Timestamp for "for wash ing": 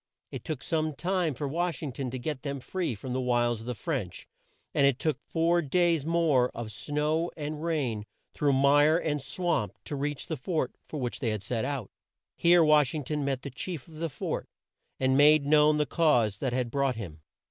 1.35-1.91